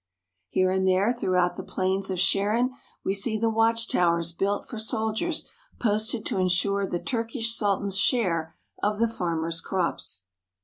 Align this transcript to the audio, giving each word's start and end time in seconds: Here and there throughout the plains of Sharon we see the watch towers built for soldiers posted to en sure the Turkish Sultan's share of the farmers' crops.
Here 0.47 0.71
and 0.71 0.87
there 0.87 1.11
throughout 1.13 1.57
the 1.57 1.63
plains 1.63 2.09
of 2.09 2.17
Sharon 2.17 2.73
we 3.03 3.13
see 3.13 3.37
the 3.37 3.51
watch 3.51 3.87
towers 3.87 4.31
built 4.31 4.67
for 4.67 4.79
soldiers 4.79 5.47
posted 5.79 6.25
to 6.25 6.39
en 6.39 6.47
sure 6.47 6.87
the 6.87 6.97
Turkish 6.97 7.53
Sultan's 7.55 7.99
share 7.99 8.51
of 8.81 8.97
the 8.97 9.07
farmers' 9.07 9.61
crops. 9.61 10.23